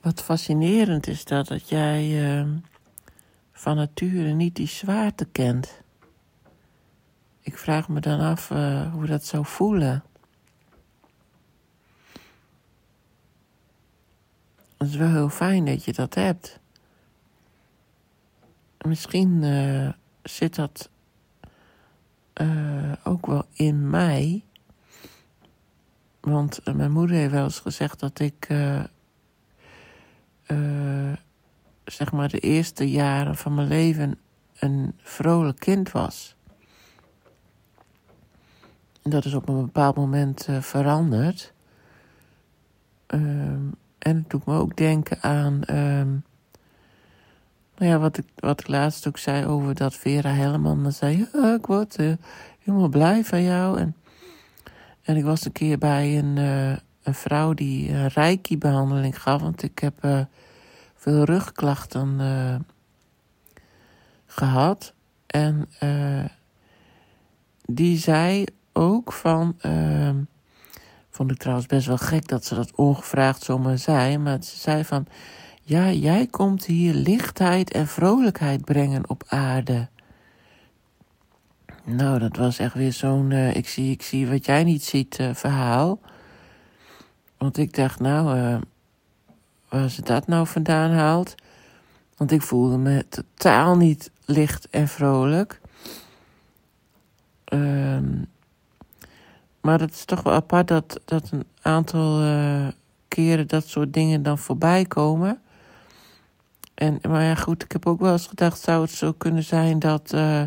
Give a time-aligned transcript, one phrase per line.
[0.00, 2.48] Wat fascinerend is dat, dat jij uh,
[3.52, 5.82] van nature niet die zwaarte kent.
[7.40, 10.04] Ik vraag me dan af uh, hoe dat zou voelen.
[14.76, 16.58] Het is wel heel fijn dat je dat hebt.
[18.78, 19.92] Misschien uh,
[20.22, 20.90] zit dat
[23.04, 24.44] ook wel in mij.
[26.20, 28.48] Want mijn moeder heeft wel eens gezegd dat ik
[30.52, 31.12] uh,
[31.84, 34.18] zeg maar de eerste jaren van mijn leven
[34.58, 36.34] een vrolijk kind was.
[39.02, 41.52] En dat is op een bepaald moment uh, veranderd.
[43.06, 46.24] Um, en het doet me ook denken aan, um,
[47.76, 50.82] nou ja, wat ik, wat ik laatst ook zei over dat Vera Helleman.
[50.82, 52.12] Dan zei, ik word uh,
[52.58, 53.78] helemaal blij van jou.
[53.78, 53.96] En,
[55.02, 56.38] en ik was een keer bij een,
[57.02, 59.40] een vrouw die reiki-behandeling gaf.
[59.40, 60.20] Want ik heb uh,
[60.94, 62.54] veel rugklachten uh,
[64.26, 64.94] gehad.
[65.26, 66.24] En uh,
[67.64, 69.56] die zei ook van.
[71.10, 74.18] vond ik trouwens best wel gek dat ze dat ongevraagd zomaar zei.
[74.18, 75.06] Maar ze zei van.
[75.62, 79.88] Ja, jij komt hier lichtheid en vrolijkheid brengen op aarde.
[81.84, 86.00] Nou, dat was echt weer zo'n ik, zie, ik zie wat jij niet ziet verhaal.
[87.40, 88.60] Want ik dacht, nou, uh,
[89.68, 91.34] waar ze dat nou vandaan haalt.
[92.16, 95.60] Want ik voelde me totaal niet licht en vrolijk.
[97.52, 98.26] Um,
[99.60, 102.68] maar het is toch wel apart dat, dat een aantal uh,
[103.08, 105.40] keren dat soort dingen dan voorbij komen.
[106.74, 109.78] En, maar ja, goed, ik heb ook wel eens gedacht, zou het zo kunnen zijn
[109.78, 110.42] dat uh,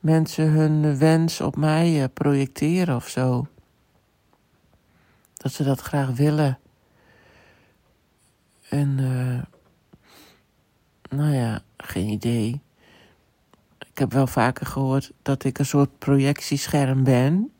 [0.00, 3.46] mensen hun wens op mij projecteren of zo?
[5.38, 6.58] Dat ze dat graag willen.
[8.68, 9.42] En, uh,
[11.18, 12.60] nou ja, geen idee.
[13.78, 17.32] Ik heb wel vaker gehoord dat ik een soort projectiescherm ben.
[17.32, 17.50] Een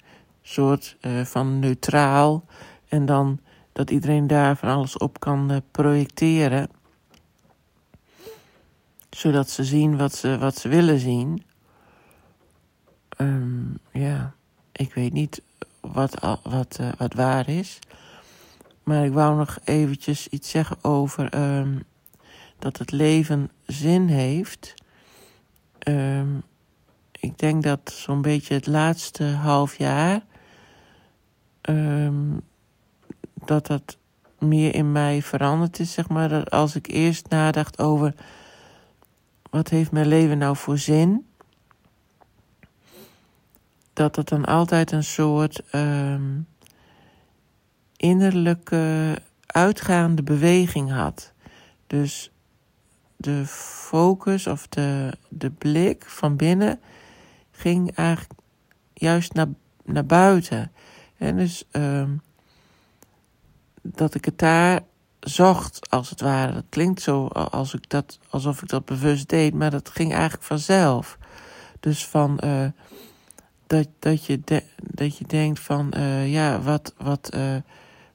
[0.43, 2.45] soort uh, van neutraal.
[2.89, 3.41] En dan
[3.73, 6.71] dat iedereen daar van alles op kan uh, projecteren.
[9.11, 11.43] Zodat ze zien wat ze, wat ze willen zien.
[13.21, 14.35] Um, ja,
[14.73, 15.43] ik weet niet
[15.81, 17.79] wat, wat, uh, wat waar is.
[18.83, 21.85] Maar ik wou nog eventjes iets zeggen over um,
[22.59, 24.75] dat het leven zin heeft.
[25.89, 26.43] Um,
[27.21, 30.21] ik denk dat zo'n beetje het laatste half jaar.
[31.63, 32.41] Um,
[33.45, 33.99] dat dat
[34.39, 36.29] meer in mij veranderd is, zeg maar.
[36.29, 38.15] Dat als ik eerst nadacht over.
[39.51, 41.28] Wat heeft mijn leven nou voor zin?
[43.99, 46.47] Dat het dan altijd een soort um,
[47.97, 51.33] innerlijke uitgaande beweging had.
[51.87, 52.31] Dus
[53.17, 56.81] de focus of de, de blik van binnen
[57.51, 58.41] ging eigenlijk
[58.93, 59.49] juist naar,
[59.85, 60.73] naar buiten.
[61.17, 62.21] En dus um,
[63.83, 64.81] dat ik het daar
[65.21, 66.53] zocht, als het ware.
[66.53, 70.43] Dat klinkt zo als ik dat, alsof ik dat bewust deed, maar dat ging eigenlijk
[70.43, 71.19] vanzelf.
[71.81, 72.67] Dus van uh,
[73.69, 74.41] dat, dat, je,
[74.81, 77.57] dat je denkt van, uh, ja, wat, wat, uh,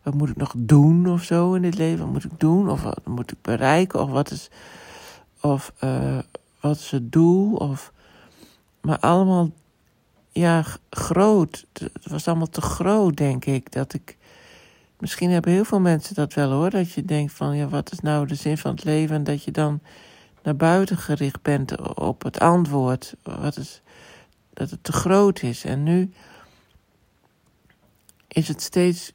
[0.02, 2.04] wat moet ik nog doen of zo in dit leven?
[2.04, 2.70] Wat moet ik doen?
[2.70, 4.02] Of wat moet ik bereiken?
[4.02, 4.50] Of wat is,
[5.42, 6.18] of, uh,
[6.60, 7.56] wat is het doel?
[7.56, 7.92] Of,
[8.82, 9.52] maar allemaal,
[10.32, 11.66] ja, groot.
[11.74, 13.72] Het was allemaal te groot, denk ik.
[13.72, 14.18] Dat ik,
[15.00, 16.70] misschien hebben heel veel mensen dat wel hoor.
[16.70, 19.16] Dat je denkt van, ja, wat is nou de zin van het leven?
[19.16, 19.80] En dat je dan
[20.44, 23.16] naar buiten gericht bent op het antwoord.
[23.24, 23.83] Wat is
[24.54, 25.66] dat het te groot is.
[25.66, 26.12] En nu
[28.28, 29.14] is het steeds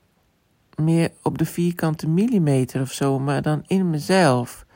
[0.74, 4.66] meer op de vierkante millimeter of zo, maar dan in mezelf.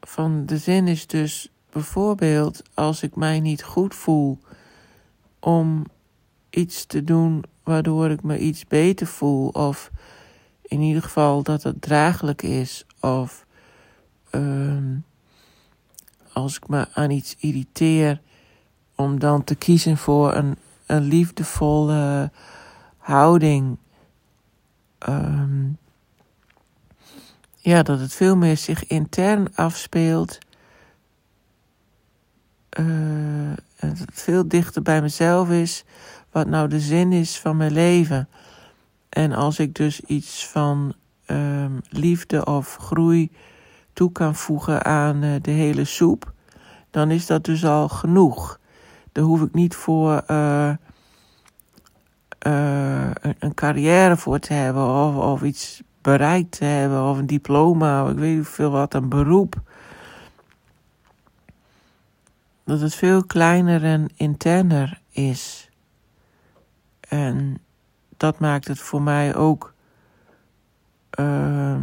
[0.00, 4.38] Van de zin is dus bijvoorbeeld als ik mij niet goed voel
[5.40, 5.86] om
[6.50, 9.90] iets te doen waardoor ik me iets beter voel, of
[10.62, 13.46] in ieder geval dat het draaglijk is, of
[14.30, 15.04] um,
[16.32, 18.20] als ik me aan iets irriteer
[18.94, 20.56] om dan te kiezen voor een,
[20.86, 22.30] een liefdevolle
[22.98, 23.78] houding.
[25.08, 25.78] Um,
[27.56, 30.38] ja, dat het veel meer zich intern afspeelt.
[32.80, 35.84] Uh, dat het veel dichter bij mezelf is.
[36.30, 38.28] Wat nou de zin is van mijn leven.
[39.08, 40.94] En als ik dus iets van
[41.26, 43.30] um, liefde of groei
[43.92, 46.32] toe kan voegen aan uh, de hele soep,
[46.90, 48.60] dan is dat dus al genoeg.
[49.12, 50.72] Daar hoef ik niet voor uh,
[52.46, 58.04] uh, een, carrière voor te hebben of, of iets bereikt te hebben, of een diploma,
[58.04, 59.60] of ik weet niet veel wat, een beroep.
[62.64, 65.70] Dat het veel kleiner en interner is.
[67.00, 67.58] En
[68.16, 69.74] dat maakt het voor mij ook
[71.20, 71.76] uh,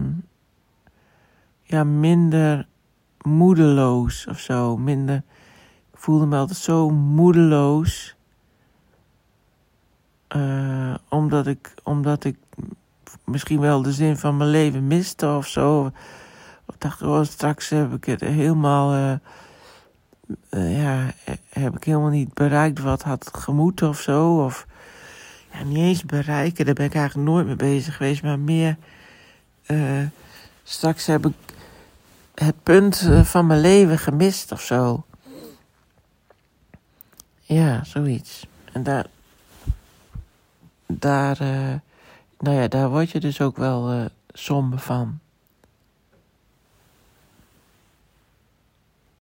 [1.61, 2.67] ja, minder
[3.21, 4.77] moedeloos of zo.
[4.77, 5.23] Minder,
[5.99, 8.15] voelde me altijd zo moedeloos.
[10.35, 12.37] Uh, omdat, ik, omdat ik
[13.23, 15.91] misschien wel de zin van mijn leven miste of zo.
[16.65, 18.93] Of dacht, oh, straks heb ik het helemaal.
[18.93, 19.13] Uh,
[20.49, 21.11] uh, ja,
[21.49, 24.43] heb ik helemaal niet bereikt wat had gemoeten of zo.
[24.43, 24.67] Of
[25.51, 28.77] ja, niet eens bereiken, daar ben ik eigenlijk nooit mee bezig geweest, maar meer.
[30.63, 31.33] straks heb ik
[32.35, 35.03] het punt van mijn leven gemist of zo.
[37.49, 38.45] Ja, zoiets.
[38.71, 39.05] En daar,
[40.85, 41.73] daar, uh,
[42.39, 45.19] nou ja, daar word je dus ook wel uh, somber van.